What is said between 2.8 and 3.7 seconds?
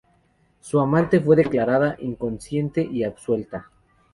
y absuelta.